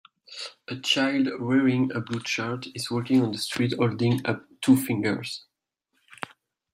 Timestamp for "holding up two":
3.77-4.75